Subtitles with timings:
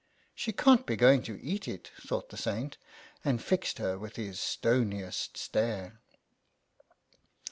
[0.33, 2.79] "She can't be going to eat it," thought the Saint,
[3.23, 6.01] and fixed her with his stoniest stare.